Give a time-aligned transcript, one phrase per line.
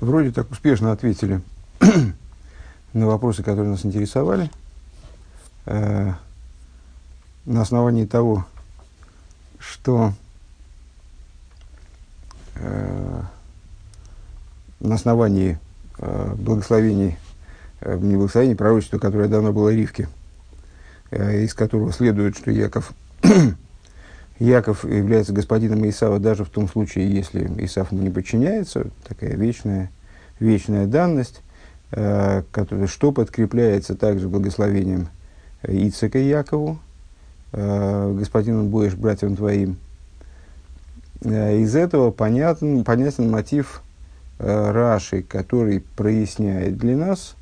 [0.00, 1.40] Вроде так успешно ответили
[2.92, 4.50] на вопросы, которые нас интересовали.
[5.64, 6.12] Э,
[7.46, 8.44] на основании того,
[9.58, 10.12] что
[12.56, 13.22] э,
[14.80, 15.58] на основании
[15.98, 17.16] э, благословений,
[17.80, 20.08] э, не благословений, пророчества, которое дано было Ривке,
[21.10, 22.92] э, из которого следует, что Яков
[24.38, 29.90] Яков является господином Исава даже в том случае, если Исав не подчиняется, такая вечная,
[30.40, 31.42] вечная данность,
[31.92, 35.08] э, которая, что подкрепляется также благословением
[35.62, 36.78] Ицека Якову,
[37.52, 39.78] э, господином будешь братьям твоим.
[41.22, 43.82] Э, из этого понятен, понятен мотив
[44.38, 47.36] э, Раши, который проясняет для нас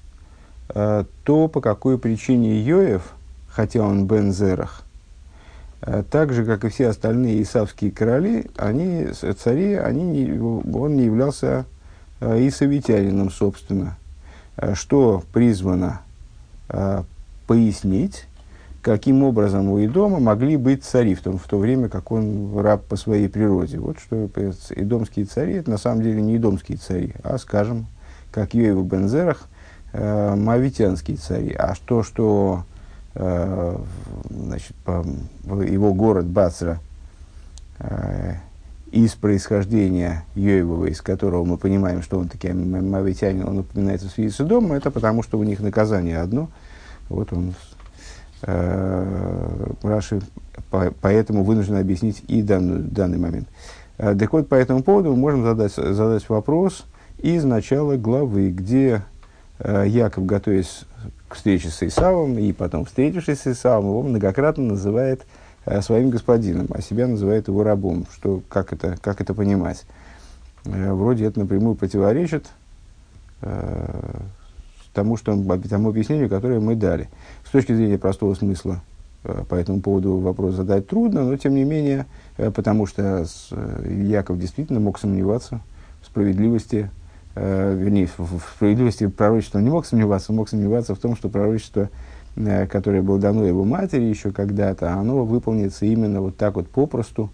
[0.69, 3.03] э, то, по какой причине Йоев,
[3.49, 4.84] хотя он Бензерах,
[6.11, 11.67] так же, как и все остальные исавские короли, они, цари, они он не являлся
[12.21, 13.99] э, исавитянином, собственно,
[14.57, 16.01] э, что призвано
[17.47, 18.25] пояснить,
[18.81, 22.83] каким образом у Идома могли быть цари в, том, в то время, как он раб
[22.85, 23.79] по своей природе.
[23.79, 24.29] Вот что
[24.75, 27.87] идомские цари, это на самом деле не идомские цари, а, скажем,
[28.33, 29.47] как Йоеву Бензерах,
[29.93, 31.53] э, мавитянские цари.
[31.53, 32.74] А то, что Э,
[33.15, 35.05] значит, по,
[35.63, 36.81] его город Бацра
[37.79, 38.35] э,
[38.95, 44.31] из происхождения Йоевого, из которого мы понимаем, что он таки мавитянин, он упоминается в связи
[44.31, 46.49] с Идомом, это потому, что у них наказание одно.
[47.09, 47.55] Вот он,
[48.43, 50.21] э, Раши,
[50.71, 53.49] по, поэтому вынужден объяснить и данный, данный момент.
[53.99, 56.85] Э, так вот, по этому поводу мы можем задать, задать вопрос
[57.19, 59.03] из начала главы, где
[59.59, 60.85] э, Яков, готовясь
[61.35, 65.27] к встрече с Исавом, и потом, встретившись с Исавом, его многократно называет
[65.67, 68.07] э, своим господином, а себя называет его рабом.
[68.15, 69.85] Что, как, это, как это понимать?
[70.65, 72.47] Э, вроде это напрямую противоречит
[73.43, 74.21] э,
[74.93, 75.37] тому, что,
[75.69, 77.09] тому объяснению, которое мы дали.
[77.45, 78.81] С точки зрения простого смысла
[79.25, 82.07] э, по этому поводу вопрос задать трудно, но тем не менее,
[82.37, 85.61] э, потому что э, Яков действительно мог сомневаться
[86.01, 86.91] в справедливости
[87.35, 91.17] э, вернее, в, в справедливости пророчества он не мог сомневаться, он мог сомневаться в том,
[91.17, 91.91] что пророчество,
[92.37, 97.31] э, которое было дано его матери еще когда-то, оно выполнится именно вот так вот попросту,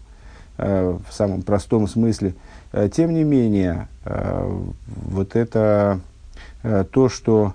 [0.59, 2.35] э, в самом простом смысле.
[2.73, 6.01] Э, тем не менее, э, вот это
[6.63, 7.55] э, то, что,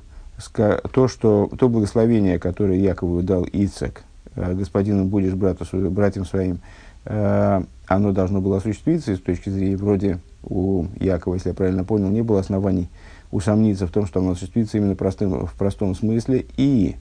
[0.53, 4.03] то, что, то благословение, которое Якову дал Ицек,
[4.35, 6.59] э, господину будешь брату, братьям своим,
[7.05, 12.09] э, оно должно было осуществиться с точки зрения вроде у Якова, если я правильно понял,
[12.09, 12.89] не было оснований
[13.31, 16.45] усомниться в том, что оно осуществится именно простым, в простом смысле.
[16.57, 16.95] И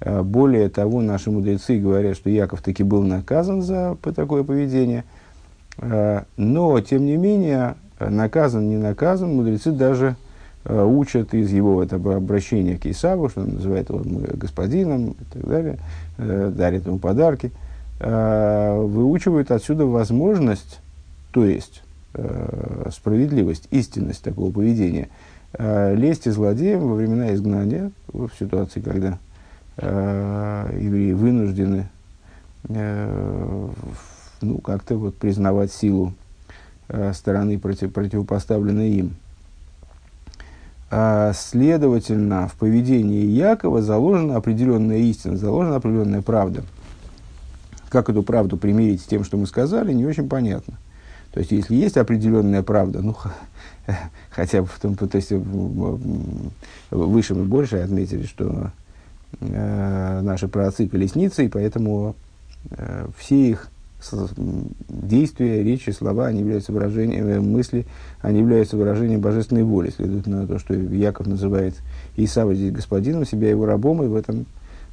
[0.00, 5.04] э, более того, наши мудрецы говорят, что Яков таки был наказан за такое поведение.
[5.78, 10.16] Э, но, тем не менее, наказан, не наказан, мудрецы даже
[10.64, 14.02] э, учат из его этого обращения к Исаву, что он называет его
[14.34, 15.78] господином и так далее,
[16.16, 17.50] дарит ему подарки,
[18.00, 20.80] выучивают отсюда возможность,
[21.32, 21.83] то есть
[22.90, 25.08] справедливость, истинность такого поведения.
[25.56, 29.18] Э, лезть и злодеям во времена изгнания, в ситуации, когда
[29.76, 31.88] э, евреи вынуждены
[32.68, 33.68] э,
[34.40, 36.12] ну, как-то вот признавать силу
[36.88, 39.16] э, стороны против, противопоставленной им.
[40.90, 46.62] А, следовательно, в поведении Якова заложена определенная истина, заложена определенная правда.
[47.88, 50.74] Как эту правду примирить с тем, что мы сказали, не очень понятно.
[51.34, 53.16] То есть, если есть определенная правда, ну,
[54.30, 55.32] хотя бы в том, то есть,
[56.90, 58.70] выше мы больше отметили, что
[59.40, 62.14] э, наши праотцы колесницы, и поэтому
[62.70, 63.68] э, все их
[64.88, 67.84] действия, речи, слова, они являются выражением э, мысли,
[68.20, 69.92] они являются выражением божественной воли.
[70.26, 71.74] На то, что Яков называет
[72.14, 74.46] Исава здесь господином, себя его рабом, и в этом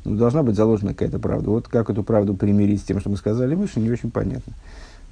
[0.05, 1.51] ну, должна быть заложена какая-то правда.
[1.51, 4.53] Вот как эту правду примирить с тем, что мы сказали выше, не очень понятно.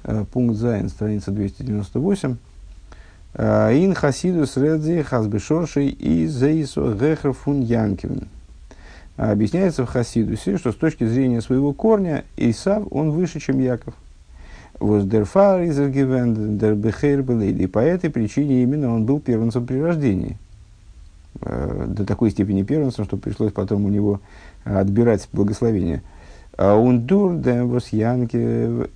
[0.02, 2.36] Э, пункт Зайн, страница 298.
[3.34, 8.28] Э, Ин хасидус редзи хазбешоршей и зейсо гехер фун янкивен.
[9.16, 13.92] Объясняется в Хасидусе, что с точки зрения своего корня Исав, он выше, чем Яков.
[14.78, 20.38] Воздерфар дербехер И по этой причине именно он был первенцем при рождении.
[21.42, 24.20] Э, до такой степени первенцем, что пришлось потом у него
[24.64, 26.02] отбирать благословение–
[26.58, 28.36] Ундур демвос янки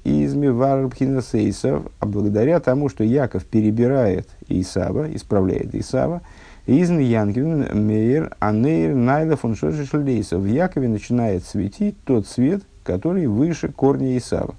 [0.05, 6.21] изми варбхинасейсов, а благодаря тому, что Яков перебирает Исава, исправляет Исава,
[6.67, 9.55] изми янки мейер анейр найла фон.
[9.55, 14.55] В Якове начинает светить тот свет, который выше корня Исава.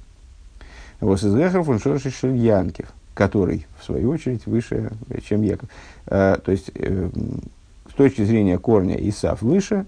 [1.00, 2.88] Вот из фон Янкив.
[3.16, 4.92] который, в свою очередь, выше,
[5.28, 5.70] чем Яков.
[6.06, 9.86] То есть, с точки зрения корня Исав выше,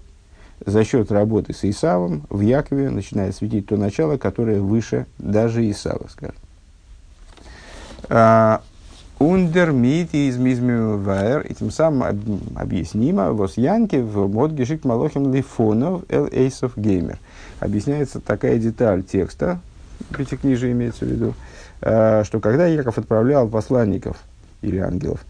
[0.64, 6.06] за счет работы с Исавом в Якове начинает светить то начало, которое выше даже Исава,
[6.10, 6.34] скажем.
[9.18, 16.04] Ундер мит из мизмиваер, и тем самым объяснимо, вос янки в мод гешик малохим лифонов
[16.08, 17.18] эл эйсов геймер.
[17.58, 19.58] Объясняется такая деталь текста,
[20.16, 21.34] пятикнижие имеется в виду,
[21.80, 24.18] э, что когда Яков отправлял посланников
[24.62, 25.24] или ангелов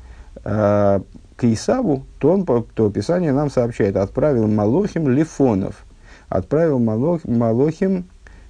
[0.44, 1.00] э,
[1.38, 5.84] к Исаву, то, он, то Писание нам сообщает, отправил Малохим лифонов,
[6.28, 8.06] отправил Малох, Малохим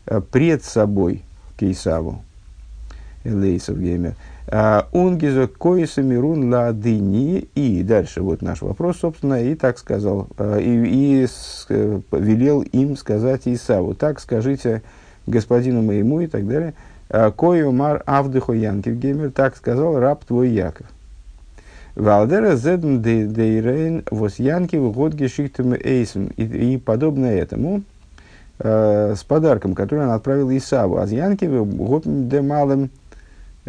[0.06, 1.22] э, пред собой
[1.58, 2.22] к Исаву,
[3.24, 4.14] Элейсов геймер.
[4.92, 7.48] Унгиза коиса мирун ладыни.
[7.54, 11.26] И дальше вот наш вопрос, собственно, и так сказал, э, и, и
[11.68, 14.82] э, велел им сказать Исаву, так скажите
[15.26, 16.72] господину моему и так далее.
[17.10, 20.86] «Э, Кою мар авдыхо Янкив геймер, так сказал раб твой Яков.
[21.98, 26.28] Валдера зедн дейрейн вос Янкив год гешиктем эйсом.
[26.36, 27.82] И подобно этому,
[28.58, 30.98] с подарком, который он отправил Исаву.
[30.98, 32.90] А Янкив год де малым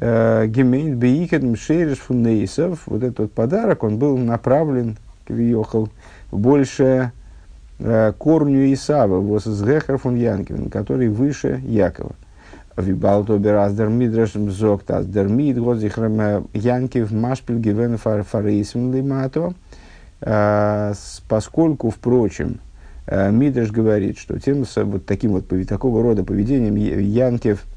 [0.02, 4.96] Э, Гемейн Бейкет Мшериш Фунейсов, вот этот подарок, он был направлен,
[5.28, 5.90] въехал,
[6.32, 7.12] больше
[7.80, 12.16] э, корню Исава, Восгехар фун Янкин, который выше Якова.
[12.82, 19.54] Вибалто бераздер мидраш мзокт аздер мид годзихрам э, Янкив машпиль гивен фарейсим лимато.
[21.30, 22.60] Поскольку, впрочем,
[23.10, 27.64] Мидраш говорит, что тем, вот таким вот, такого рода поведением Янкив–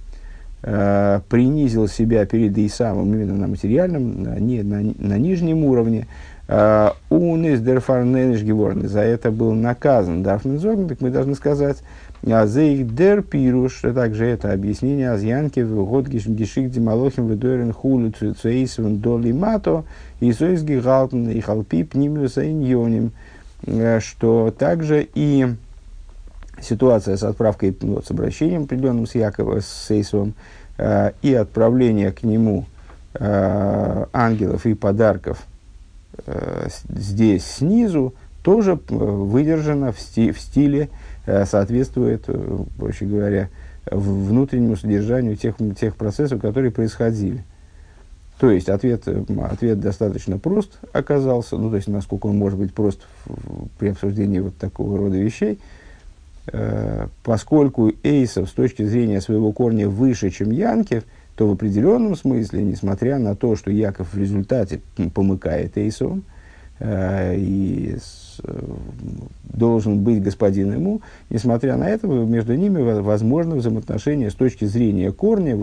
[0.63, 6.07] э, принизил себя перед Исавом именно на материальном, не, на, на нижнем уровне,
[6.49, 10.23] он из дерфарнениш геворн, за это был наказан.
[10.23, 11.79] Дарфнензорн, так мы должны сказать,
[12.25, 18.99] а зейх дер пируш, также это объяснение азьянки в год гишик дималохим ведойрен хулю цуэйсвен
[18.99, 19.85] доли мато,
[20.21, 23.11] и соис гигалтен и халпи пнимиуса иньоним,
[23.67, 25.49] э, что также и
[26.61, 30.35] ситуация с отправкой, ну, с обращением определенным с Яковом, с Сейсовым,
[30.79, 32.67] э, и отправление к нему
[33.15, 35.45] э, ангелов и подарков
[36.95, 40.89] здесь снизу, тоже э, выдержано в, сти, в стиле,
[41.27, 43.49] э, соответствует, э, проще говоря,
[43.91, 47.45] внутреннему содержанию тех, тех процессов, которые происходили.
[48.39, 53.01] То есть ответ, ответ достаточно прост оказался, ну то есть насколько он может быть прост
[53.79, 55.59] при обсуждении вот такого рода вещей–
[57.23, 61.05] поскольку Эйсов с точки зрения своего корня выше, чем Янкев,
[61.37, 64.81] то в определенном смысле, несмотря на то, что Яков в результате
[65.15, 66.25] помыкает Эйсовым
[67.37, 68.61] и с, э,
[69.45, 75.57] должен быть господин ему, несмотря на это, между ними возможно взаимоотношение с точки зрения корня,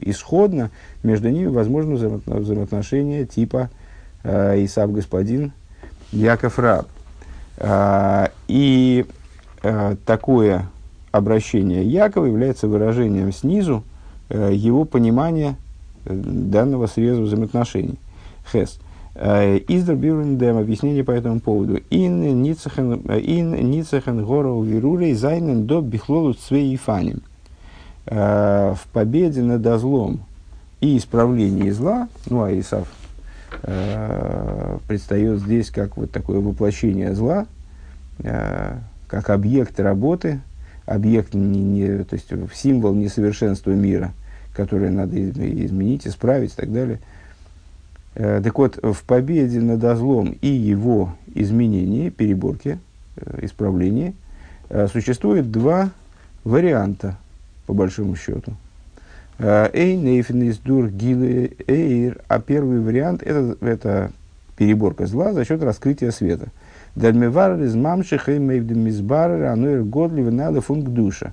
[0.00, 0.70] исходно
[1.02, 3.70] между ними возможно взаимоотношение типа
[4.24, 5.52] э, господин,
[6.12, 6.88] Яков раб.
[7.58, 9.06] Э, и
[9.62, 10.68] Э, такое
[11.10, 13.82] обращение Якова является выражением снизу
[14.28, 15.56] э, его понимания
[16.04, 17.98] э, данного среза взаимоотношений.
[18.50, 18.78] Хес.
[19.20, 21.80] Издер Бюрендем, объяснение по этому поводу.
[21.90, 27.22] Ин ницахен гору вирулей зайнен до бихлолу цвей фаним.
[28.06, 30.20] В победе над злом
[30.80, 32.86] и исправлении зла, ну а Исав
[34.86, 37.46] предстает здесь как вот такое воплощение зла,
[38.18, 40.40] как объект работы,
[40.86, 44.12] объект, не, не, то есть символ несовершенства мира,
[44.54, 47.00] который надо изменить, исправить и так далее.
[48.18, 52.80] Э, так вот, в победе над злом и его изменении, переборке,
[53.16, 54.12] э, исправлении,
[54.68, 55.90] э, существует два
[56.42, 57.16] варианта,
[57.66, 58.54] по большому счету.
[59.38, 64.10] Эй, нейфенис дур эйр, а первый вариант это, это
[64.56, 66.48] переборка зла за счет раскрытия света–
[66.96, 71.32] Дальмевар из мамшиха и мейвдемизбар ануэр годли венада функ душа.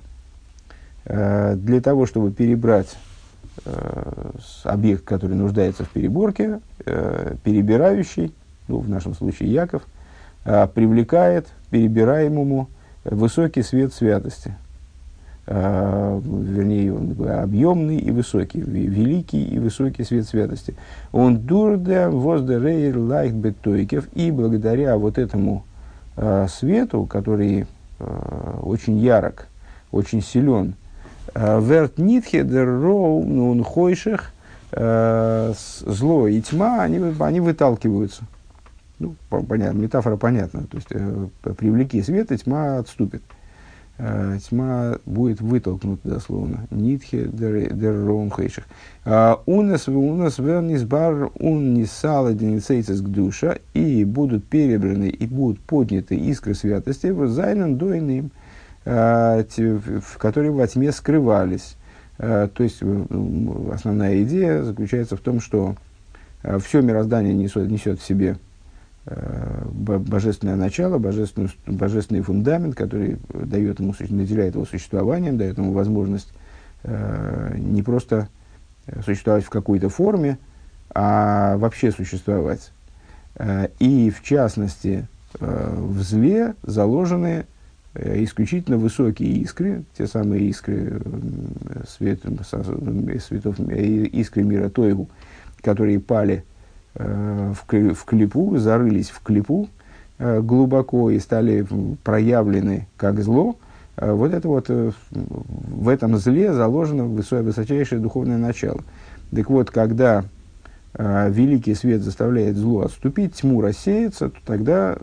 [1.04, 2.96] Для того, чтобы перебрать
[4.64, 8.32] объект, который нуждается в переборке, э, перебирающий,
[8.68, 9.82] ну, в нашем случае Яков,
[10.74, 12.68] привлекает перебираемому
[13.04, 14.54] высокий свет святости.
[15.48, 20.74] Вернее, он объемный и высокий, великий и высокий свет святости.
[21.10, 25.64] Он дурда воздерейр лайт бетойкев, и благодаря вот этому
[26.16, 27.66] э, свету, который
[27.98, 29.48] э, очень ярок,
[29.90, 30.74] очень силен,
[31.60, 34.32] верт нитхедер роу нун хойших,
[34.72, 38.24] зло и тьма, они, они выталкиваются.
[38.98, 40.66] Ну, понятно, метафора понятна.
[40.66, 41.26] То есть, э,
[41.58, 43.22] привлеки свет, и тьма отступит.
[43.98, 46.66] э, тьма будет вытолкнута дословно.
[46.70, 48.64] Нитхе дер ром хейших.
[49.04, 56.16] Унас унас вернис бар ун не сала к душа и будут перебраны и будут подняты
[56.16, 58.30] искры святости в зайнен дойным,
[58.86, 61.76] в которые во тьме скрывались.
[62.18, 62.80] То есть
[63.72, 65.74] основная идея заключается в том, что
[66.60, 68.36] все мироздание несет, несет в себе
[69.04, 76.32] божественное начало, божественный, божественный фундамент, который дает ему, наделяет его существованием, дает ему возможность
[76.84, 78.28] э, не просто
[79.04, 80.38] существовать в какой-то форме,
[80.94, 82.72] а вообще существовать.
[83.36, 85.06] Э, и, в частности,
[85.38, 87.44] э, в зле заложены э,
[88.24, 92.20] исключительно высокие искры, те самые искры, э, свет,
[93.20, 95.08] светов, искры мира Тойгу,
[95.62, 96.44] которые пали
[96.98, 99.68] Э, в, в клипу, зарылись в клипу
[100.18, 101.66] э, глубоко и стали
[102.02, 103.56] проявлены как зло,
[103.98, 108.80] э, вот это вот в этом зле заложено высочайшее духовное начало.
[109.34, 110.24] Так вот, когда
[110.98, 114.96] великий свет заставляет зло отступить, тьму рассеяться, то тогда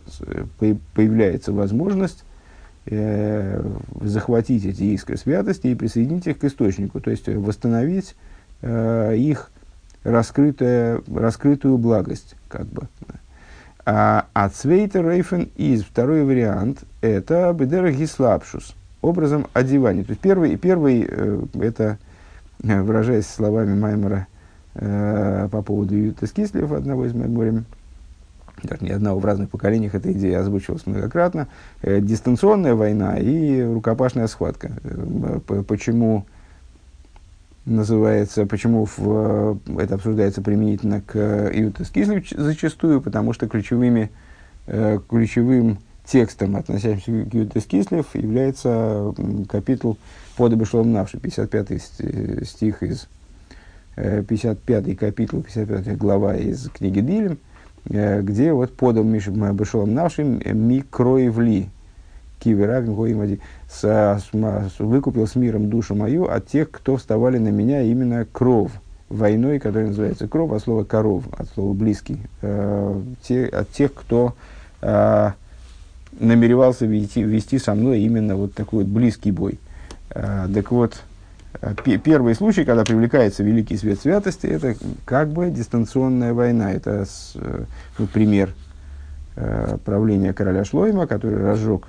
[0.96, 2.24] появляется возможность
[2.86, 8.16] захватить эти искры святости и присоединить их к источнику, то есть восстановить
[8.62, 9.52] их
[10.04, 12.88] раскрытая, раскрытую благость, как бы.
[13.86, 20.04] А, а цвейтер рейфен из второй вариант это бедера гислапшус, образом одевания.
[20.04, 21.98] То есть первый, первый э, это,
[22.64, 24.28] э, выражаясь словами Маймера
[24.76, 27.66] э, по поводу Юта Скислев, одного из Майморем,
[28.62, 31.48] даже не одного в разных поколениях эта идея озвучивалась многократно,
[31.82, 34.72] э, дистанционная война и рукопашная схватка.
[34.84, 36.26] Э, почему
[37.66, 41.18] называется, почему в, это обсуждается применительно к
[41.54, 44.12] Иута Скислев зачастую, потому что ключевыми,
[44.68, 49.14] э, ключевым текстом, относящимся к Иута Скислев, является
[49.50, 49.98] капитул
[50.36, 51.82] под Бешлом Навши, 55
[52.46, 53.08] стих из
[53.96, 57.53] 55 э, капитул, 55 глава из книги Дилем, э,
[57.86, 61.70] где вот подал Бешлом Навши микроевли,
[62.40, 63.40] Киверавим Гоимади,
[64.80, 68.72] выкупил с миром душу мою от тех, кто вставали на меня именно кров,
[69.14, 74.34] войной, которая называется кров, от слова коров, от слова близкий, э, те, от тех, кто
[74.82, 75.32] э,
[76.20, 79.60] намеревался вести, вести со мной именно вот такой вот близкий бой.
[80.10, 80.98] Э, так вот, э,
[82.04, 86.72] первый случай, когда привлекается великий свет святости, это как бы дистанционная война.
[86.72, 87.66] Это с, э,
[87.98, 88.54] ну, пример
[89.36, 91.88] э, правления короля Шлойма, который разжег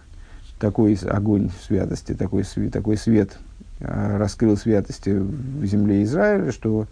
[0.58, 3.38] такой огонь святости, такой, такой свет
[3.80, 6.86] э, раскрыл святости в земле Израиля, что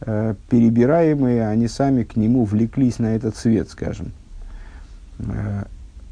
[0.00, 4.12] э, перебираемые, они сами к нему влеклись на этот свет, скажем.
[5.18, 5.64] Э,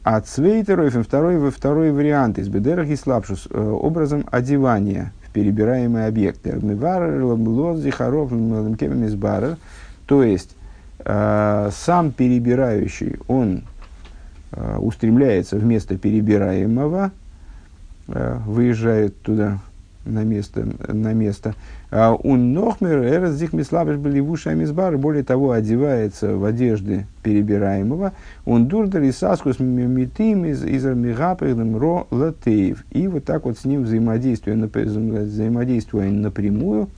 [0.02, 6.52] а цвейтеров, второй, второй вариант из бедерах и слабшус, э, образом одевания перебираемые объекты.
[10.06, 10.56] То есть,
[11.04, 13.64] э, сам перебирающий, он
[14.52, 17.10] Э, устремляется в место перебираемого,
[18.08, 19.58] э, выезжает туда
[20.06, 21.54] на место, на место.
[21.90, 28.12] А он нохмер, эрзих мислабеш беливуша мизбар, более того, одевается в одежды перебираемого.
[28.44, 32.84] Он дурдер и саскус митим из из ро латеев.
[32.90, 36.88] И вот так вот с ним взаимодействуя, взаимодействуя напрямую,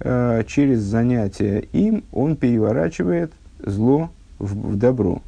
[0.00, 3.32] э, через занятие им, он переворачивает
[3.62, 5.20] зло в, в добро.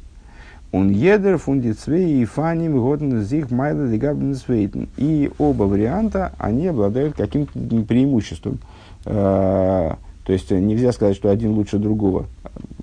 [0.71, 4.87] Он едер фундицвей и фаним годен зих майда лигабнсвейтен.
[4.97, 7.51] И оба варианта, они обладают каким-то
[7.87, 8.59] преимуществом.
[9.05, 12.27] Э, то есть нельзя сказать, что один лучше другого.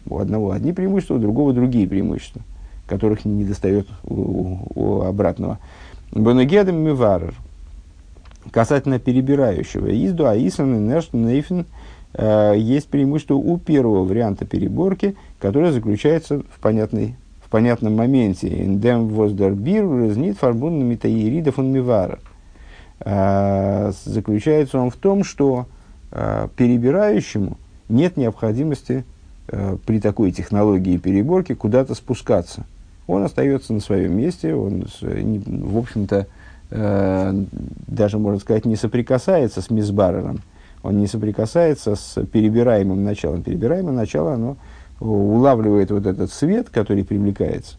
[0.09, 2.43] У одного одни преимущества, у другого другие преимущества,
[2.87, 5.59] которых не достает у, у обратного.
[6.13, 7.35] Бонагедем миварер.
[8.51, 9.89] Касательно перебирающего.
[10.07, 11.67] Изду аисан и нейфен
[12.15, 18.49] э, есть преимущество у первого варианта переборки, которое заключается в понятной в понятном моменте.
[18.49, 22.19] Индем воздербир разнит фарбун митаирида фон мивара.
[23.01, 25.67] А, заключается он в том, что
[26.11, 27.59] перебирающему
[27.89, 29.05] нет необходимости
[29.49, 32.65] а, при такой технологии переборки куда-то спускаться.
[33.07, 36.27] Он остается на своем месте, он, в общем-то,
[36.69, 40.41] даже, можно сказать, не соприкасается с мисбарером,
[40.83, 43.45] он не соприкасается с перебираемым началом.
[43.45, 44.57] Перебираемое начало, оно
[45.01, 47.77] улавливает вот этот свет, который привлекается,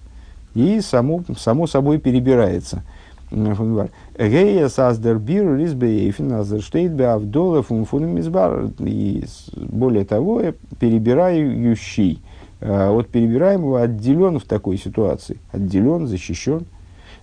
[0.53, 2.83] и само, само собой перебирается.
[3.29, 8.69] Гея саздер бир лизбеефин азерштейт беавдола фунфуном избар.
[8.79, 10.41] И более того,
[10.79, 12.21] перебирающий
[12.61, 15.39] э, от перебираемого отделен в такой ситуации.
[15.51, 16.65] Отделен, защищен.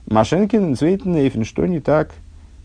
[0.06, 2.10] Машенкин Цвейтен что не так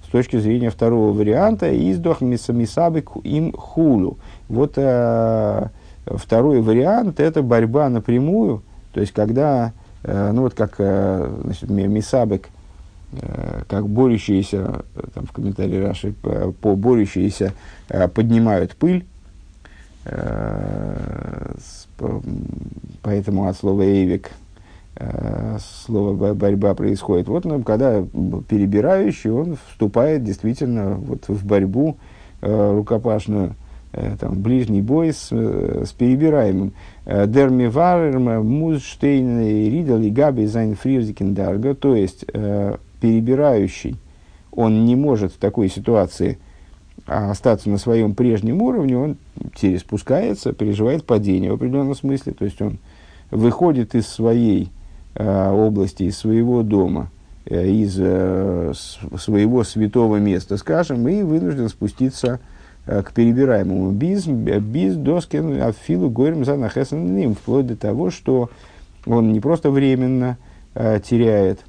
[0.06, 4.18] с точки зрения второго варианта, издох мисабик им хулу.
[4.50, 5.68] Вот э,
[6.06, 9.72] второй вариант– это борьба напрямую, то есть когда,
[10.04, 12.50] э, ну вот как значит, мисабик,
[13.68, 17.54] как борющиеся, там в комментарии Раши, по, по борющиеся
[17.90, 19.06] э, поднимают пыль,
[20.06, 21.56] э,
[23.02, 24.32] поэтому от слова «эйвик»
[25.02, 27.30] Э, слово борьба происходит.
[27.30, 28.04] Вот ну, когда
[28.50, 31.96] перебирающий, он вступает действительно вот в борьбу
[32.42, 33.56] э, рукопашную,
[33.94, 36.74] э, там, ближний бой с, э, с перебираемым.
[37.06, 43.98] Э, Дерми варерм, музштейн, ридл и габи зайн фрирзикендарга, то есть э, перебирающий,
[44.52, 46.38] он не может в такой ситуации
[47.06, 49.18] остаться на своем прежнем уровне, он
[49.80, 52.78] спускается, переживает падение в определенном смысле, то есть он
[53.32, 54.72] выходит из своей
[55.16, 57.10] Э, области, из своего дома,
[57.46, 58.72] э, из э,
[59.18, 62.40] своего святого места, скажем, и вынужден спуститься
[62.86, 63.92] к перебираемому.
[63.92, 68.50] Без, без доскин афилу горем за ним, вплоть до того, что
[69.06, 70.38] он не просто временно
[70.74, 71.60] теряет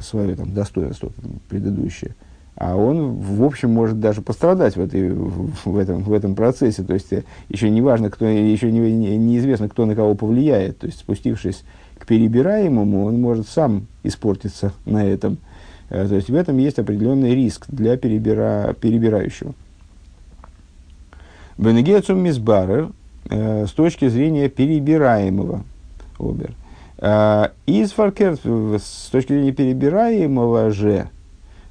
[0.00, 1.10] свое там, достоинство
[1.48, 2.14] предыдущее,
[2.56, 6.82] а он, в общем, может даже пострадать в, этой, в, этом, в этом процессе.
[6.82, 10.78] То есть, э, еще не важно, кто, еще не, не, неизвестно, кто на кого повлияет.
[10.78, 11.64] То есть, спустившись
[11.98, 15.36] к перебираемому, он может сам испортиться на этом.
[15.90, 19.52] Э, то есть, в этом есть определенный риск для перебира, перебирающего.
[21.58, 22.90] Бенегецум мисбарер
[23.28, 25.62] э, с точки зрения перебираемого
[26.18, 26.54] обер.
[26.98, 31.10] Из фаркер с точки зрения перебираемого же,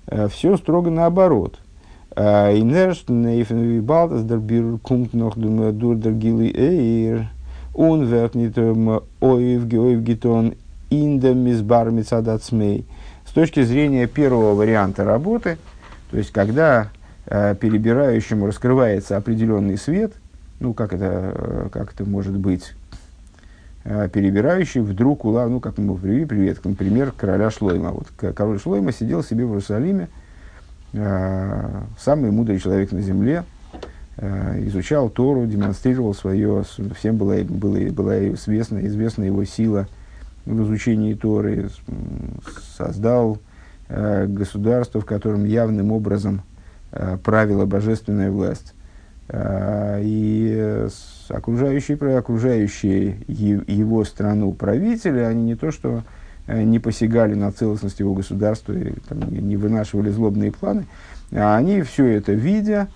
[0.08, 1.60] Э, все строго наоборот.
[2.16, 2.56] Э.
[13.26, 15.58] С точки зрения первого варианта работы,
[16.12, 16.90] то есть когда
[17.26, 20.14] э, перебирающему раскрывается определенный свет,
[20.60, 22.85] ну как это, э, как это может быть, э,
[23.86, 27.92] перебирающий вдруг улав, ну, как мы привели привет, например, короля Шлойма.
[27.92, 30.10] Вот король Шлойма сидел себе в Иерусалиме,
[30.94, 33.44] э, самый мудрый человек на земле,
[34.18, 36.64] э, изучал Тору, демонстрировал свое,
[36.98, 39.88] всем была, была, была известна, известна его сила
[40.46, 41.70] в изучении Торы,
[42.78, 43.38] создал
[43.88, 46.42] э, государство, в котором явным образом
[46.92, 48.74] э, правила божественная власть.
[49.28, 50.88] Э, и
[51.30, 56.04] окружающие, окружающие его страну правители, они не то что
[56.46, 60.86] э, не посягали на целостность его государства, и, там, не вынашивали злобные планы,
[61.32, 62.88] а они все это видя,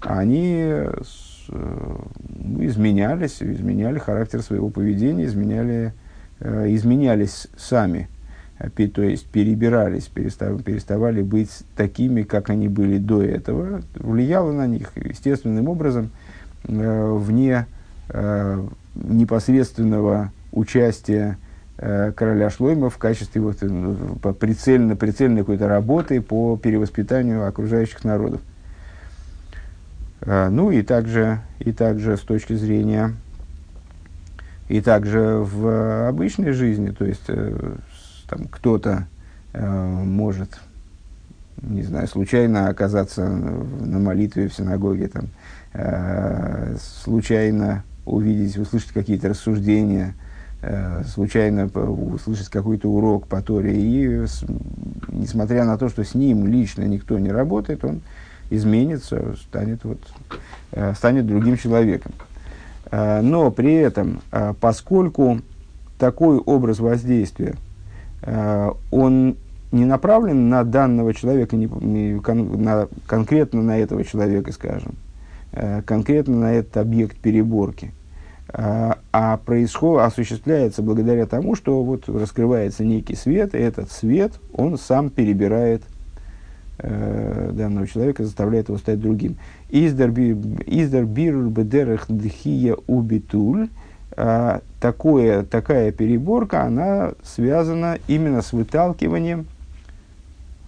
[0.00, 0.92] они э,
[2.58, 5.94] изменялись, изменяли характер своего поведения, изменяли,
[6.40, 8.08] изменялись сами,
[8.76, 14.92] то есть перебирались, перестав, переставали быть такими, как они были до этого, влияло на них
[14.96, 16.10] естественным образом–
[16.68, 17.66] Э, вне
[18.10, 21.38] э, непосредственного участия
[21.78, 23.58] э, короля Шлойма в качестве вот,
[24.20, 28.40] по прицельно, прицельной какой-то работы по перевоспитанию окружающих народов.
[30.22, 33.14] Ну и также, и также с точки зрения,
[34.68, 37.24] и также в обычной жизни, то есть
[38.30, 39.06] там кто-то
[39.52, 40.60] может,
[41.60, 45.26] не знаю, случайно оказаться на молитве в синагоге, там,
[45.72, 50.14] Э, случайно увидеть, услышать какие-то рассуждения,
[50.62, 53.80] э, случайно услышать какой-то урок по Торе.
[53.80, 54.44] И с,
[55.08, 58.00] несмотря на то, что с ним лично никто не работает, он
[58.50, 60.00] изменится, станет, вот,
[60.72, 62.12] э, станет другим человеком.
[62.90, 65.40] Э, но при этом, э, поскольку
[65.98, 67.69] такой образ воздействия, э,
[68.90, 69.36] он
[69.72, 74.94] не направлен на данного человека, не, не кон, на, конкретно на этого человека, скажем,
[75.52, 77.90] Э, конкретно на этот объект переборки,
[78.52, 84.78] а, а происходит, осуществляется благодаря тому, что вот раскрывается некий свет, и этот свет, он
[84.78, 85.82] сам перебирает
[86.78, 89.38] э, данного человека, заставляет его стать другим.
[89.70, 90.12] Издер
[91.02, 93.70] бедерах дхия убитуль,
[94.80, 99.46] такое, такая переборка, она связана именно с выталкиванием,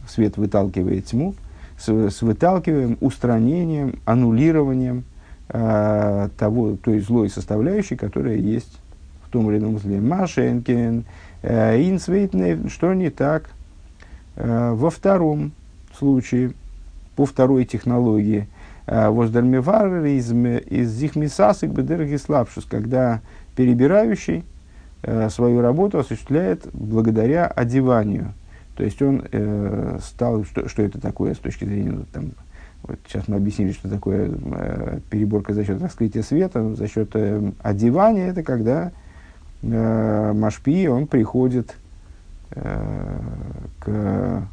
[0.09, 1.35] свет выталкивает тьму,
[1.79, 5.05] с, с выталкиванием, устранением, аннулированием
[5.49, 8.79] э, того, той злой составляющей, которая есть
[9.27, 10.01] в том или ином зле.
[10.01, 11.05] Машенкин,
[11.43, 11.99] э,
[12.69, 13.51] что не так?
[14.37, 15.53] Э, во втором
[15.99, 16.53] случае,
[17.17, 18.47] по второй технологии,
[18.87, 23.21] э, воздермевар из, из зихмисасик бедерги слабшус, когда
[23.57, 24.45] перебирающий
[25.03, 28.35] э, свою работу осуществляет благодаря одеванию–
[28.77, 32.33] То есть он э, стал, что, что это такое с точки зрения, ну, там,
[32.83, 37.53] вот сейчас мы объяснили, что такое э, переборка за счет раскрытия света, за счет э,
[37.63, 38.91] одевания, это когда
[39.63, 41.77] э, Машпи, он приходит
[42.53, 43.21] э,
[43.81, 44.49] к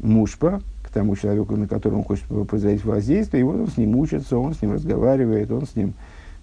[0.00, 0.60] мушпа,
[0.92, 4.54] тому человеку, на которого он хочет производить воздействие, и вот он с ним учится, он
[4.54, 5.94] с ним разговаривает, он с ним,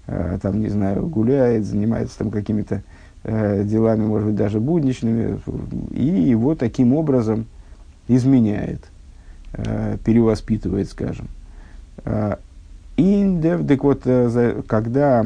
[0.08, 2.82] э, там, не знаю, гуляет, занимается там какими-то
[3.24, 5.40] э, делами, может быть, даже будничными,
[5.92, 7.46] и его таким образом
[8.08, 8.82] изменяет,
[9.54, 11.28] э, перевоспитывает, скажем.
[12.06, 12.38] Э,
[12.98, 15.26] индев, так вот, э, когда,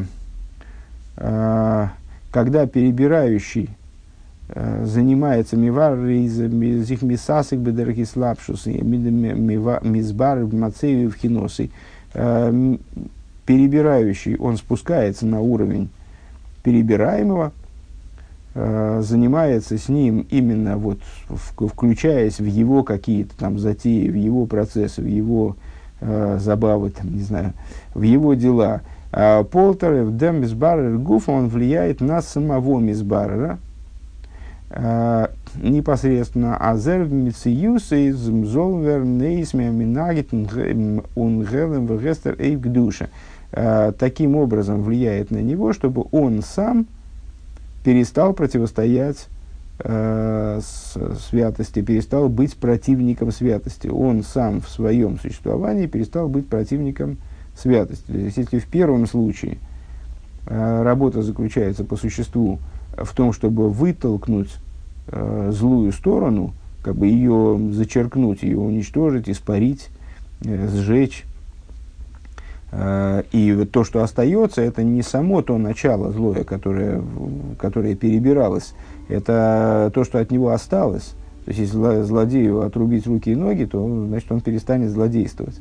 [1.17, 1.87] э,
[2.31, 3.69] когда перебирающий
[4.83, 6.39] занимается мивар из
[6.91, 11.71] их мисасик бедерки слабшус мизбар мацеви в хиносы
[12.13, 12.77] э,
[13.45, 15.89] перебирающий он спускается на уровень
[16.63, 17.51] перебираемого
[18.55, 25.01] Э, занимается с ним именно вот включаясь в его какие-то там затеи, в его процессы,
[25.01, 25.55] в его
[26.01, 27.53] э, забавы, там, не знаю,
[27.95, 28.81] в его дела.
[29.11, 33.72] А Полтер в дем Мисбарер Гуфа он влияет на самого Мисбарера э,
[35.61, 36.57] непосредственно.
[36.57, 42.61] Азер Мициюс из Мзолвер Нейсме Минагит Унгелем Вегестер Эйв.
[43.55, 46.87] Э, таким образом влияет на него, чтобы он сам
[47.83, 49.27] перестал противостоять
[49.77, 50.59] э,
[51.29, 53.87] святости, перестал быть противником святости.
[53.87, 57.17] Он сам в своем существовании перестал быть противником
[57.55, 58.07] святости.
[58.07, 59.59] То есть, если в первом случае
[60.47, 62.57] э, работа заключается по существу
[62.97, 64.49] в том, чтобы вытолкнуть
[65.07, 69.89] э, злую сторону, как бы ее зачеркнуть, ее уничтожить, испарить,
[70.43, 71.25] э, сжечь,
[72.75, 77.03] Э, и то, что остается, это не само то начало злое, которое,
[77.59, 78.73] которое перебиралось,
[79.09, 81.13] это то, что от него осталось.
[81.45, 85.59] То есть, если злодею отрубить руки и ноги, то значит он перестанет злодействовать.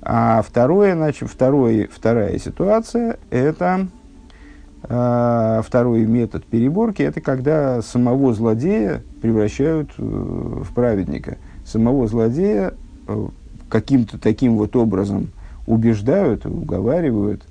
[0.00, 3.86] А второе, значит, второе, вторая ситуация– это
[4.82, 11.38] второй метод переборки– это когда самого злодея превращают э, в праведника.
[11.64, 12.74] Самого злодея
[13.06, 13.26] э,
[13.68, 15.28] каким-то таким вот образом–
[15.66, 17.42] убеждают, уговаривают,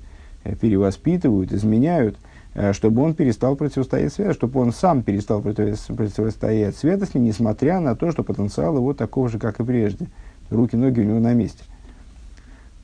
[0.44, 2.16] э, перевоспитывают, изменяют,
[2.72, 8.22] чтобы он перестал противостоять святости, чтобы он сам перестал противостоять святости, несмотря на то, что
[8.22, 10.08] потенциал его такого же, как и прежде.
[10.50, 11.64] Руки, ноги у него на месте.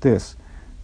[0.03, 0.37] Тес.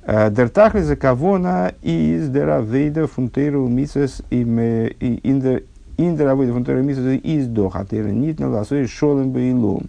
[0.06, 5.62] Э, Дертахли за кавона из деравейда фунтейру мисес индер
[5.96, 9.88] Индеравейда фунтейру мисес из дохатейра нитна ласой шолем бейлом.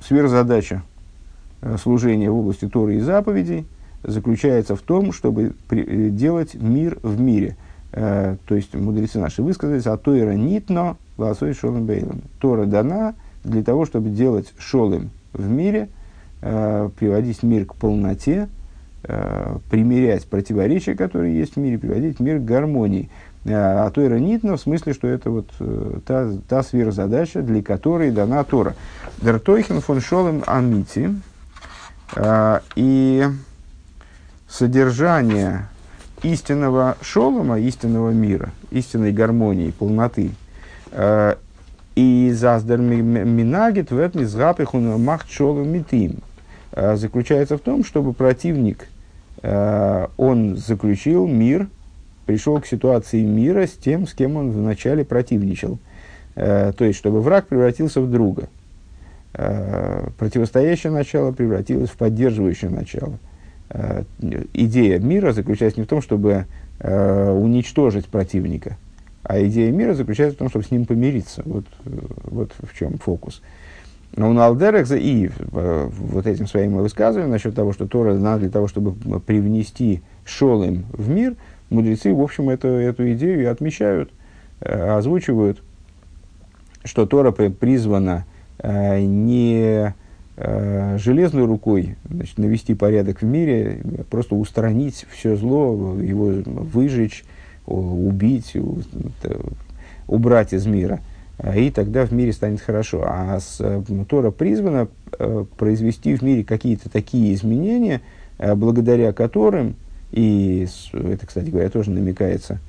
[0.00, 0.82] Сверхзадача
[1.62, 3.66] Э, служения в области Торы и заповедей
[4.02, 7.56] заключается в том, чтобы э, делать мир в мире.
[7.92, 12.22] Э, то есть мудрецы наши высказались, а Тора нитно ласой шолем бейлом.
[12.40, 15.88] Тора дана для того, чтобы делать шолем в мире,
[16.42, 18.48] э, приводить мир к полноте,
[19.04, 23.10] э, примерять противоречия, которые есть в мире, приводить мир к гармонии.
[23.44, 27.62] Э, а Тора нитно в смысле, что это вот э, та, та сфера задача, для
[27.62, 28.74] которой дана Тора.
[29.20, 31.10] Дертойхен фон шолем амити,
[32.76, 33.26] и
[34.48, 35.66] содержание
[36.22, 40.30] истинного шолома, истинного мира, истинной гармонии, полноты,
[41.96, 46.18] и заздер минагит в этом изгапихун махт шолом митим,
[46.72, 48.88] а, заключается в том, чтобы противник,
[49.42, 51.68] он заключил мир,
[52.24, 55.78] пришел к ситуации мира с тем, с кем он вначале противничал.
[56.34, 58.48] То есть, чтобы враг превратился в друга–
[59.38, 63.18] Э, противостоящее начало превратилось в поддерживающее начало.
[63.68, 64.04] Э,
[64.54, 66.46] идея мира заключается не в том, чтобы
[66.78, 68.78] э, уничтожить противника,
[69.28, 71.42] а идея мира заключается в том, чтобы с ним помириться.
[71.44, 73.42] Вот, вот в чем фокус.
[74.14, 78.66] Но у Алдерекса и вот этим своим высказыванием насчет того, что Тора надо для того,
[78.66, 81.34] чтобы привнести шолым в мир,
[81.68, 84.10] мудрецы, в общем, эту, эту идею и отмечают,
[84.60, 85.62] озвучивают,
[86.84, 88.24] что Тора призвана
[88.58, 89.94] Э, не
[90.36, 97.24] э, железной рукой значит, навести порядок в мире, просто устранить все зло, его выжечь,
[97.66, 98.56] убить,
[100.06, 101.00] убрать из мира.
[101.38, 103.04] Э, и тогда в мире станет хорошо.
[103.06, 103.60] А с,
[104.08, 104.88] Тора призвана
[105.56, 108.02] произвести в мире какие-то такие изменения,
[108.38, 109.76] благодаря которым,
[110.12, 112.60] и это, кстати говоря, тоже намекается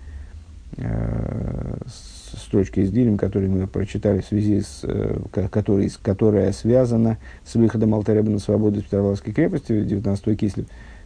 [2.36, 5.20] строчка из Дилем, которую мы прочитали в связи с, э,
[5.52, 10.66] который, которая связана с выходом Алтареба на свободу из Петровской крепости, 19 кислив,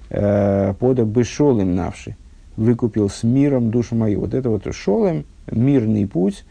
[0.10, 1.24] э, пода бы
[1.64, 2.16] навши,
[2.58, 4.20] выкупил с миром душу мою.
[4.22, 6.46] Вот это вот шолем, мирный путь,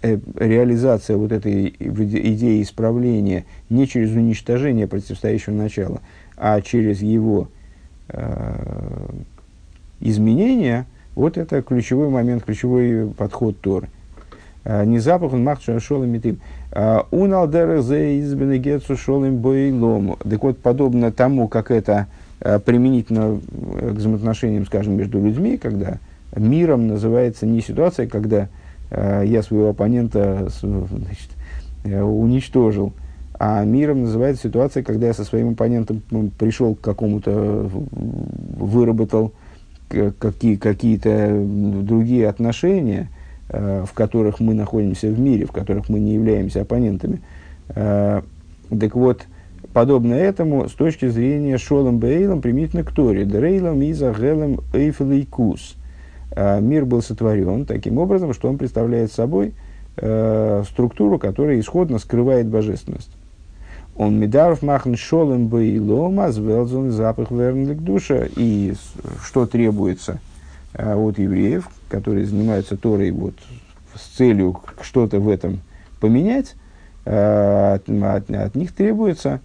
[0.00, 6.00] реализация вот этой идеи исправления не через уничтожение противостоящего начала,
[6.36, 7.48] а через его
[10.00, 13.88] изменения, вот это ключевой момент, ключевой подход Торы.
[14.64, 16.38] Не запах, он мах шел им.
[17.10, 20.16] Он алдер зе избен гецу шел им бойлом.
[20.28, 22.06] Так вот, подобно тому, как это
[22.40, 25.98] применительно к взаимоотношениям, скажем, между людьми, когда
[26.36, 28.48] миром называется не ситуация, когда
[28.90, 31.30] э, я своего оппонента значит,
[31.84, 32.92] э, уничтожил,
[33.38, 36.02] а миром называется ситуация, когда я со своим оппонентом
[36.38, 39.32] пришел к какому-то, выработал
[39.88, 41.40] какие, какие-то
[41.82, 43.08] другие отношения,
[43.48, 47.20] э, в которых мы находимся в мире, в которых мы не являемся оппонентами.
[47.68, 48.22] Э,
[48.68, 49.22] так вот,
[49.72, 55.76] подобно этому, с точки зрения Шолом Бейлом, применительно к Торе, Дрейлом Иза Гелем Эйфелейкус–
[56.30, 59.54] Э, мир был сотворен таким образом, что он представляет собой
[59.96, 63.10] э, структуру, которая исходно скрывает божественность.
[63.96, 68.26] Он медаров махн шолем бейлома звелзон запах вернлик душа.
[68.36, 68.74] И
[69.24, 70.20] что требуется
[70.74, 73.34] э, от евреев, которые занимаются Торой вот,
[73.94, 75.60] с целью что-то в этом
[75.98, 76.54] поменять,
[77.04, 79.40] э, от, от, от них требуется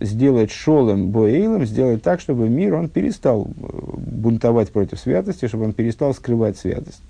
[0.00, 5.72] сделать шолом боэйлом, сделать так, чтобы мир он перестал э, бунтовать против святости, чтобы он
[5.72, 7.02] перестал скрывать святость.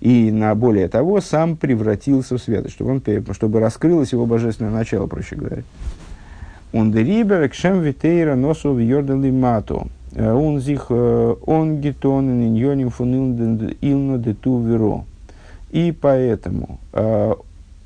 [0.00, 5.06] И на более того, сам превратился в святость, чтобы, он, чтобы раскрылось его божественное начало,
[5.06, 5.62] проще говоря.
[6.72, 9.88] Он дерибер кшем витейра носу в йордали мату.
[10.12, 15.04] Э, он зих он гитон иньоним фун илно дету веро.
[15.70, 16.78] И поэтому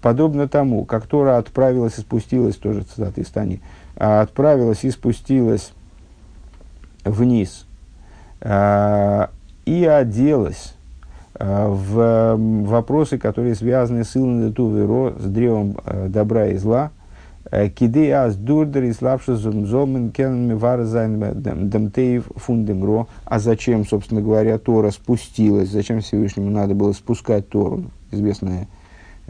[0.00, 3.60] подобно тому, как Тора отправилась и спустилась, тоже цитата из Тани,
[3.96, 5.72] а, отправилась и спустилась
[7.04, 7.66] вниз
[8.40, 9.30] а,
[9.64, 10.74] и оделась
[11.34, 12.36] а, в
[12.66, 15.76] вопросы, которые связаны с Илнету с древом
[16.08, 16.90] добра и зла,
[17.74, 23.06] Киды аз дурдер и слабше зомен кен дамтеев фундемро.
[23.24, 25.70] А зачем, собственно говоря, Тора спустилась?
[25.70, 27.84] Зачем Всевышнему надо было спускать Тору?
[28.12, 28.79] Известная Э,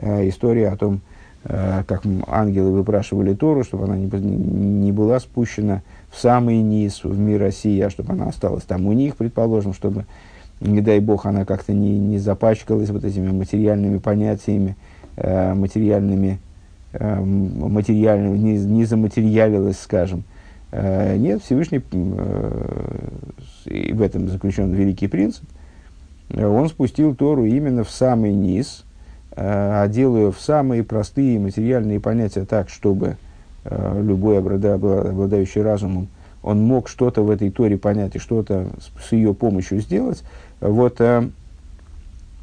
[0.01, 1.01] история о том,
[1.45, 7.19] э, как ангелы выпрашивали Тору, чтобы она не, не была спущена в самый низ, в
[7.19, 10.07] мир России, а чтобы она осталась там у них, предположим, чтобы,
[10.61, 14.77] не дай бог, она как-то не, не запачкалась вот этими материальными понятиями,
[15.17, 16.39] э, материальными,
[16.93, 20.25] материальными не, не заматериалилась, скажем.
[20.73, 21.83] Нет, Всевышний,
[23.65, 25.45] и в этом заключен великий принцип,
[26.35, 28.85] он спустил Тору именно в самый низ–
[29.37, 33.17] а делаю в самые простые материальные понятия так, чтобы
[33.65, 36.09] э, любой обладающий разумом,
[36.43, 38.69] он мог что-то в этой торе понять и что-то
[39.01, 40.23] с, ее помощью сделать,
[40.61, 41.29] вот э,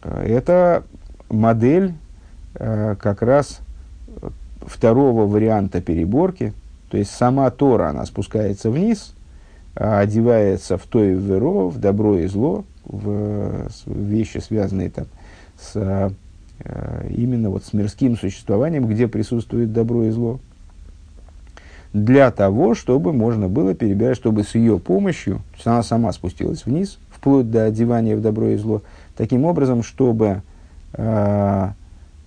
[0.04, 0.84] это
[1.30, 1.94] модель
[2.56, 3.60] э, как раз
[4.62, 6.54] второго варианта переборки,
[6.90, 9.14] то есть сама Тора, она спускается вниз,
[9.76, 15.06] одевается в то и в веро, в добро и зло, в вещи, связанные там
[15.60, 16.10] с Э,
[17.10, 20.40] именно вот с мирским существованием, где присутствует добро и зло,
[21.94, 27.50] для того, чтобы можно было перебирать, чтобы с ее помощью, она сама спустилась вниз, вплоть
[27.50, 28.82] до одевания в добро и зло,
[29.16, 30.42] таким образом, чтобы
[30.94, 31.70] э,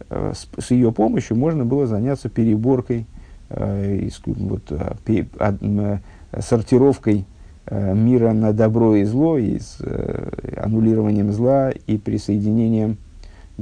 [0.08, 3.06] э, с, с ее помощью можно было заняться переборкой,
[3.50, 5.98] э, вот, э, э,
[6.40, 7.26] сортировкой
[7.66, 12.96] э, мира на добро и зло, и с э, аннулированием зла и присоединением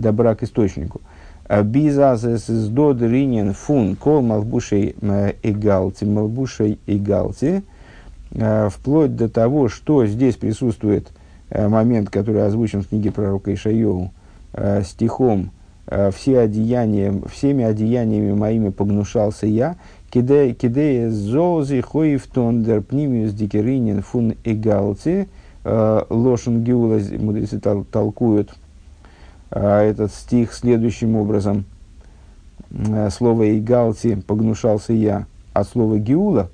[0.01, 1.01] добра к источнику.
[1.49, 4.95] Бизазес сдод ринен фун кол малбушей
[5.43, 7.63] эгалти, малбушей эгалти,
[8.39, 11.09] а, вплоть до того, что здесь присутствует
[11.51, 14.13] а, момент, который озвучен в книге пророка Ишайову,
[14.85, 15.51] стихом
[16.15, 19.77] «Все одеяния, «Всеми одеяниями моими погнушался я»,
[20.11, 25.29] кидея зози хоив тондер пнимиус дикеринин фун эгалти,
[25.65, 28.51] лошен геула, мудрецы толкуют–
[29.51, 31.65] этот стих следующим образом.
[32.71, 36.51] А, слово «игалти»– «погнушался я», а слово «гиула»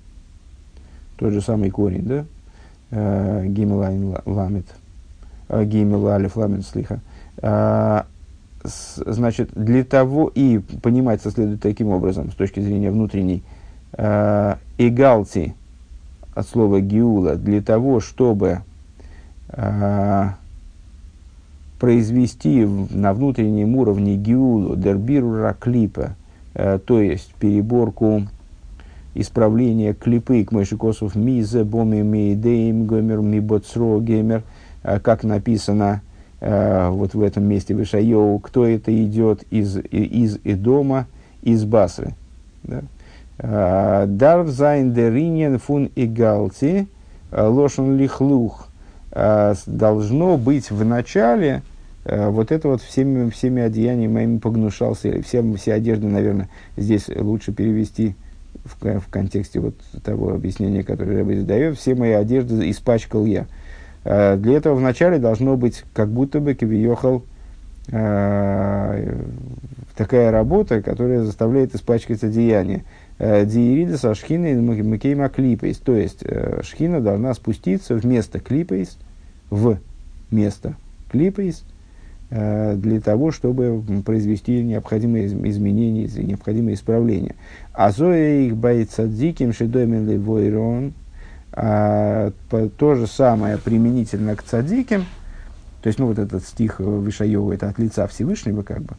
[1.17, 2.25] –тот же самый корень, да?
[2.91, 3.79] А, Гимел
[4.27, 4.67] ламит,
[5.49, 7.01] гимел алиф ламит слиха.
[8.63, 13.43] Значит, для того, и понимается следует таким образом, с точки зрения внутренней,
[13.93, 15.55] «игалти»
[16.35, 18.63] от слова «гиула» для того, чтобы
[21.79, 26.17] произвести на внутреннем уровне гиулу дербиру раклипа,
[26.55, 28.23] э, то есть переборку
[29.15, 34.43] исправления клипы к мойшикосов мизе боми мейдейм гомер мибоцро геймер,
[34.83, 36.03] э, как написано
[36.41, 41.07] э, вот в этом месте в Ишайоу, кто это идет из, из Идома,
[41.43, 42.15] из Басры.
[42.63, 42.83] Да?
[44.07, 46.87] דארף זיין דער ענין פון אגאלתי
[47.33, 48.69] לשון לכלוך.
[49.15, 51.63] Должно быть в начале
[52.05, 55.23] вот это вот всеми, всеми одеяниями моими погнушался.
[55.23, 58.17] Все, все одежды, наверное, здесь лучше перевести
[58.65, 63.47] в, в контексте вот того объяснения, которое Рэбби задает, все мои одежды испачкал я.
[64.05, 67.25] Э, для этого вначале должно быть как будто бы кивиехал
[67.91, 69.15] э,
[69.97, 72.85] такая работа, которая заставляет испачкать одеяние.
[73.19, 75.79] Э, Диерида со шхиной макейма клипейс.
[75.79, 76.25] То есть
[76.63, 78.99] шхина должна спуститься вместо клипейс
[79.51, 79.79] в
[80.31, 80.75] место
[81.11, 81.65] клипейс
[82.31, 87.37] для того, чтобы произвести необходимые изменения, необходимые исправления.
[87.73, 90.95] А зоя их боится диким шедомин войрон.
[91.53, 95.05] То же самое применительно к цадиким.
[95.83, 98.95] То есть, ну, вот этот стих Вишаева, это от лица Всевышнего, как бы.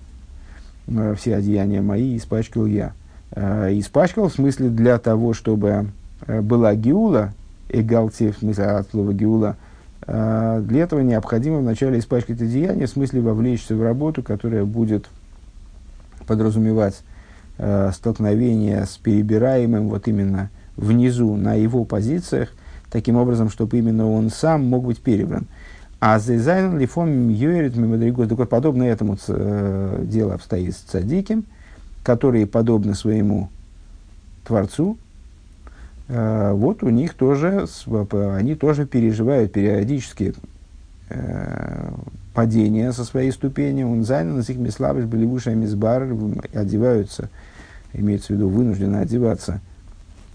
[0.87, 2.93] «Э, Все одеяния мои испачкал я.
[3.35, 5.87] А, испачкал в смысле для того, чтобы
[6.25, 7.33] э, была гиула,
[7.69, 9.57] эгалти, в смысле от слова гиула,
[10.07, 15.09] а, для этого необходимо вначале испачкать одеяние, в смысле вовлечься в работу, которая будет
[16.27, 17.01] подразумевать
[17.57, 22.49] э, столкновение с перебираемым вот именно внизу на его позициях,
[22.89, 25.45] таким образом, чтобы именно он сам мог быть перебран.
[25.99, 31.45] אז זיי זיינען לפעמים יורד ממדריגתם, так вот, этому э, дело обстоит с цадиким,
[32.05, 33.49] которые подобны своему
[34.45, 34.95] Творцу,
[36.07, 40.35] э, вот у них тоже, они тоже переживают периодически
[41.09, 41.89] э,
[42.35, 46.07] падение со своей ступени, он с их мислабыш, выше мисбар,
[46.53, 47.29] одеваются,
[47.91, 49.59] имеется в виду, вынуждены одеваться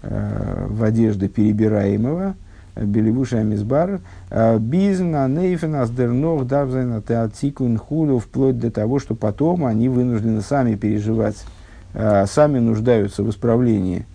[0.01, 2.35] э, в одежды перебираемого,
[2.75, 9.87] Беливуша Амизбар, э, Бизна, Нейфена, Сдернов, Давзайна, Театикун, Худу, вплоть до того, что потом они
[9.87, 11.60] вынуждены сами переживать, э,
[11.93, 14.05] сами нуждаются в исправлении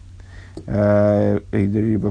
[0.66, 1.40] э,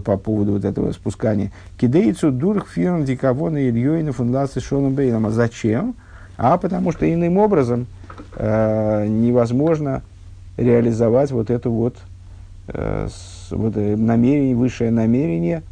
[0.06, 1.51] по поводу вот этого спускания.
[1.80, 5.25] Кидейцу дурх фирм диковона Ильёйна фунласы Шоном Бейлом.
[5.25, 5.95] А зачем?
[6.38, 7.88] А потому что иным образом
[8.36, 10.01] э, невозможно
[10.58, 11.95] реализовать вот это вот,
[12.67, 13.08] э,
[13.51, 15.63] вот намерение, высшее намерение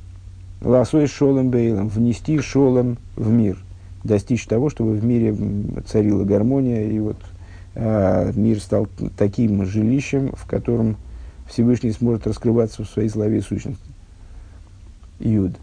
[0.62, 3.58] ласой шолом бейлом, внести шолом в мир,
[4.04, 5.36] достичь того, чтобы в мире
[5.86, 7.33] царила гармония, и вот э,
[7.76, 10.98] мир стал таким жилищем, в котором
[11.48, 13.84] Всевышний сможет раскрываться в своей славе и сущности.
[15.20, 15.54] Юд.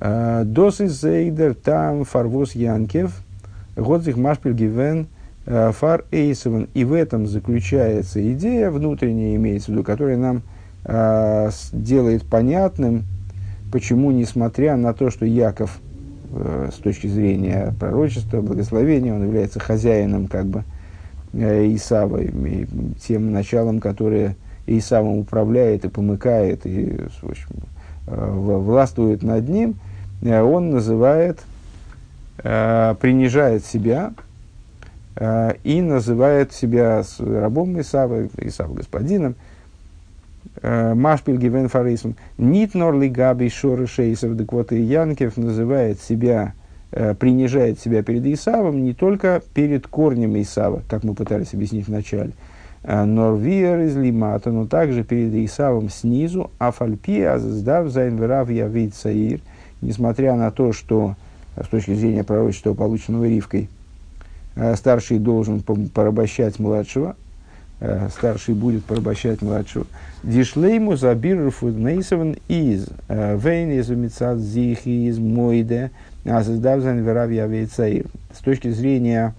[0.00, 3.12] А, Дос из Зейдер там фарвос Янкев,
[3.76, 5.06] Годзих Машпель Гивен
[5.46, 6.68] а, фар Эйсован.
[6.74, 10.42] И в этом заключается идея внутренняя, имеется в виду, которая нам
[10.82, 13.04] делает понятным,
[13.70, 15.78] почему, несмотря на то, что Яков
[16.32, 20.64] э, с точки зрения пророчества, благословения, он является хозяином как бы
[21.32, 22.66] Исава, и
[23.00, 27.48] тем началом, которое и сам управляет, и помыкает, и в общем,
[28.06, 29.74] э, властвует над ним,
[30.22, 31.40] э, он называет,
[32.42, 34.12] э, принижает себя
[35.64, 39.34] и называет себя рабом Исава, Исав господином,
[40.62, 42.14] Машпиль Гивен Фарисом.
[42.38, 46.54] Нит Норли Габи Шоры Шейсов, так вот и Янкев называет себя,
[46.90, 52.32] принижает себя перед Исавом не только перед корнем Исава, как мы пытались объяснить в начале,
[52.82, 59.40] Э, Норвиер из Лимата, но также перед Исавом снизу, Афальпи, Аздав, Зайнверав, Явид Саир,
[59.82, 61.14] несмотря на то, что
[61.56, 63.68] э, с точки зрения пророчества, полученного Ривкой,
[64.56, 67.16] э, старший должен порабощать младшего,
[68.14, 69.86] старший будет порабощать младшего.
[70.22, 73.88] Дишлейму забирфу нейсован из вейн из
[74.42, 75.90] зих из мойде,
[76.24, 76.42] а.
[78.32, 79.34] С точки зрения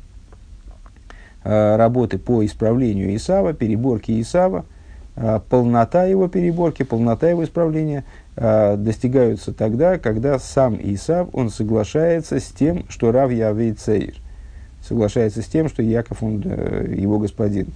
[1.44, 4.64] Э, работы по исправлению Исава, переборки Исава,
[5.16, 8.04] э, полнота его переборки, полнота его исправления
[8.36, 13.76] э, достигаются тогда, когда сам Исав, он соглашается с тем, что Рав Явей
[14.84, 17.68] соглашается с тем, что Яков, он его господин.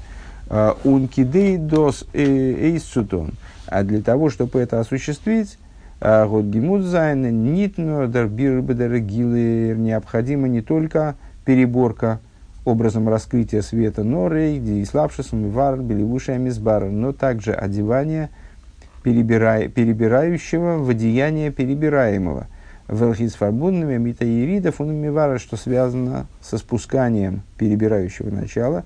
[0.48, 3.32] Он кидей дос эйсцутон.
[3.68, 5.58] А для того, чтобы это осуществить,
[6.06, 8.08] год гимудзайн, нитно
[9.76, 12.20] необходимо не только переборка
[12.64, 18.30] образом раскрытия света норей, где и слабшисом, и вар, белевушая мизбара, но также одевание
[19.02, 22.48] перебирай, перебирающего в одеяние перебираемого.
[22.88, 28.84] Велхис фарбунными митаирида фунумивара, что связано со спусканием перебирающего начала,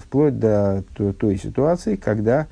[0.00, 0.84] вплоть до
[1.18, 2.46] той ситуации, когда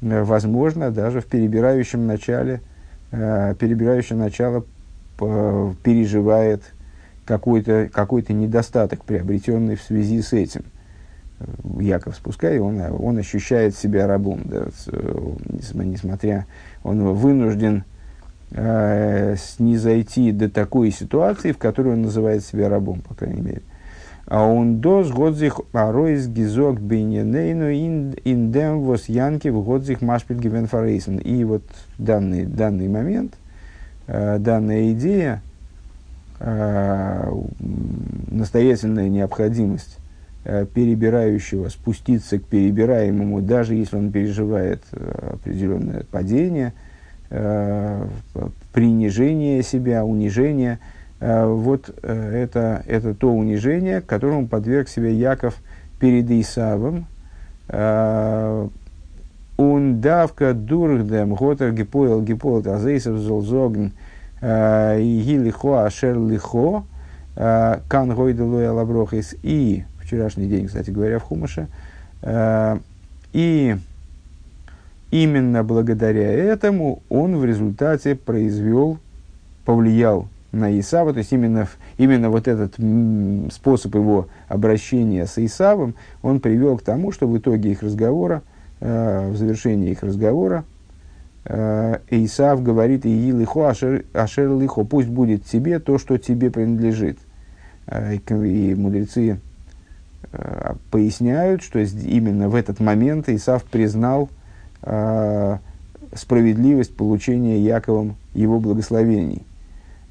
[0.00, 2.60] возможно даже в перебирающем начале,
[3.10, 4.64] э, перебирающее начало
[5.82, 6.62] переживает
[7.24, 10.64] какой-то какой недостаток, приобретенный в связи с этим.
[11.78, 14.68] Яков спускай, он, он ощущает себя рабом, да,
[15.84, 16.46] несмотря,
[16.82, 17.84] он вынужден
[18.52, 23.62] э, снизойти до такой ситуации, в которой он называет себя рабом, по крайней мере.
[24.26, 31.18] А он дос годзих аройс гизок бейненейну индем вос янки в годзих машпиль гивенфарейсен.
[31.18, 31.62] И вот
[31.96, 33.34] данный, данный момент,
[34.08, 35.42] э, данная идея,
[36.40, 37.32] э,
[38.28, 39.98] настоятельная необходимость
[40.44, 46.72] э, перебирающего спуститься к перебираемому, даже если он переживает определенное падение,
[48.72, 50.80] принижение себя, унижение–
[51.20, 55.56] вот э, это, это то унижение, которому подверг себя Яков
[55.98, 57.06] перед Исавом.
[57.68, 58.68] Э,
[59.56, 63.92] он давка дурхдем, готер гипоэл гипоэл тазейсов золзогн,
[64.42, 66.84] и лихо ашер лихо,
[67.34, 69.34] кан гойделуя лаброхис.
[69.42, 71.68] И вчерашний день, кстати говоря, в Хумаше.
[73.32, 73.76] И
[75.10, 78.98] именно благодаря этому он в результате произвел,
[79.64, 81.68] повлиял на Исава, то есть именно,
[81.98, 82.74] именно вот этот
[83.52, 88.42] способ его обращения с Исавом, он привел к тому, что в итоге их разговора,
[88.80, 90.64] э, в завершении их разговора,
[91.44, 97.18] э, Исав говорит, «Ии лихо, ашер, ашер лихо, пусть будет тебе то, что тебе принадлежит».
[97.86, 99.40] Э, и мудрецы
[100.32, 104.28] э, поясняют, что именно в этот момент Исав признал
[104.82, 105.58] э,
[106.14, 109.42] справедливость получения Яковом его благословений–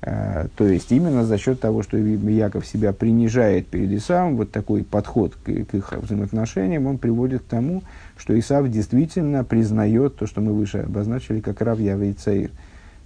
[0.02, 5.34] то есть именно за счет того, что Яков себя принижает перед Исавом, вот такой подход
[5.36, 7.82] к, к их взаимоотношениям, он приводит к тому,
[8.18, 12.52] что Исав действительно признает то, что мы выше обозначили, как Рав Ява Цаир.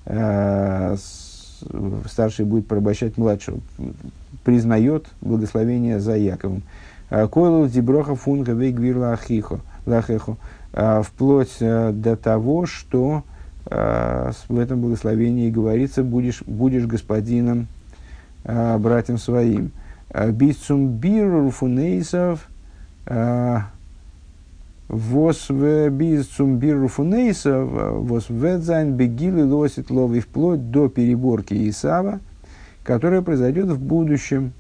[0.06, 0.98] Э,
[2.10, 3.60] старший будет порабощать младшего.
[4.44, 6.64] Признает благословение за Яковом.
[7.10, 9.62] Э, Койлу диброха фунга вейгвирла ахихо,
[11.04, 13.29] вплоть до того, что Э,
[13.70, 17.68] в этом благословении говорится, будешь, будешь господином,
[18.44, 19.72] э, братьям своим.
[20.10, 22.48] Э, Бицум биру фунейсов,
[24.88, 25.50] вос
[28.30, 32.20] ведзайн бегилы лосит лови вплоть до переборки Исава,
[32.84, 34.54] которая произойдет в будущем.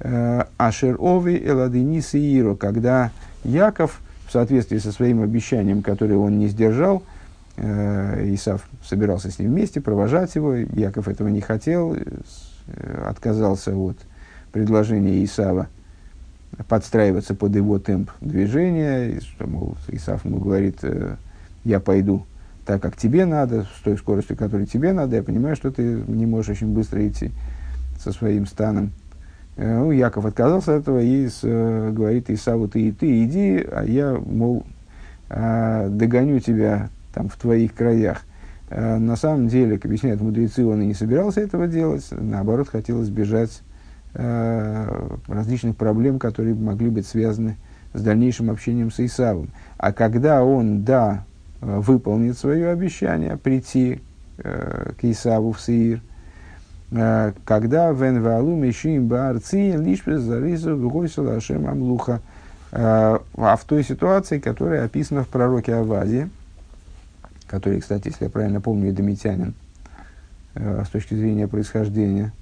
[0.00, 3.12] Ашер Ови Эладини Сииро, когда
[3.44, 7.21] Яков, в соответствии со своим обещанием, которое он не сдержал, Э,
[7.56, 10.54] Исав собирался с ним вместе провожать его.
[10.54, 13.98] Яков этого не хотел, э, отказался от
[14.52, 15.68] предложения Исава
[16.68, 19.20] подстраиваться под его темп движения.
[19.20, 21.16] Что, мол, Исав ему говорит, э,
[21.64, 22.24] я пойду
[22.64, 25.16] так, как тебе надо, с той скоростью, которой тебе надо.
[25.16, 27.32] Я понимаю, что ты не можешь очень быстро идти
[27.98, 28.92] со своим станом.
[29.56, 34.14] Ну, Яков отказался от этого и с, говорит Исаву, ты и ты иди, а я,
[34.14, 34.64] мол,
[35.28, 38.22] догоню тебя там, в твоих краях.
[38.68, 43.02] Э, на самом деле, как объясняют мудрецы, он и не собирался этого делать, наоборот, хотел
[43.02, 43.62] избежать
[44.14, 47.56] э, различных проблем, которые могли быть связаны
[47.94, 49.50] с дальнейшим общением с Исавом.
[49.76, 51.24] А когда он, да,
[51.62, 54.00] выполнит свое обещание прийти
[54.38, 56.00] э, к Исаву в Сеир,
[56.90, 62.20] э, когда вен валу мешим баарци лишь зарису вгойсу лашем амлуха,
[62.72, 66.30] э, а в той ситуации, которая описана в пророке Авазе,
[67.52, 69.52] который, кстати, если я правильно помню, эдомитянин
[70.54, 72.32] э, с точки зрения происхождения.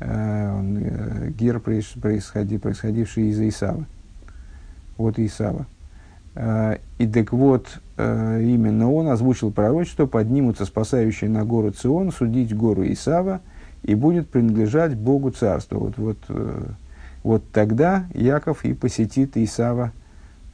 [0.00, 3.84] Э, он, э, гер, происходи, происходивший из Исава.
[4.96, 5.66] Вот Исава.
[6.98, 13.40] И так вот, именно он озвучил пророчество, поднимутся спасающие на гору Цион, судить гору Исава,
[13.82, 15.78] и будет принадлежать Богу царство.
[15.78, 16.18] Вот, вот,
[17.22, 19.92] вот тогда Яков и посетит Исава,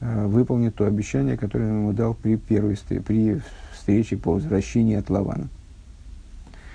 [0.02, 2.76] выполнит то обещание, которое он ему дал при первой
[3.06, 3.40] при
[3.72, 5.48] встречи по возвращении от Лавана.